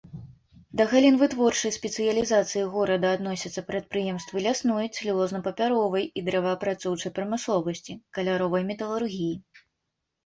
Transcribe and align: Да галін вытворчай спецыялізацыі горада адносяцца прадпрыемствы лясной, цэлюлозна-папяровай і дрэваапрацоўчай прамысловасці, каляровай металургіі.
Да 0.79 0.83
галін 0.93 1.15
вытворчай 1.23 1.73
спецыялізацыі 1.75 2.63
горада 2.77 3.07
адносяцца 3.17 3.65
прадпрыемствы 3.69 4.43
лясной, 4.47 4.89
цэлюлозна-папяровай 4.95 6.09
і 6.21 6.27
дрэваапрацоўчай 6.31 7.11
прамысловасці, 7.19 7.99
каляровай 8.21 8.63
металургіі. 8.75 9.33